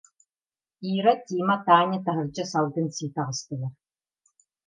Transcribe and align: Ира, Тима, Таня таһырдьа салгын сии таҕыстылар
Ира, 0.93 1.13
Тима, 1.25 1.55
Таня 1.65 1.99
таһырдьа 2.05 2.43
салгын 2.51 2.87
сии 2.95 3.11
таҕыстылар 3.15 3.73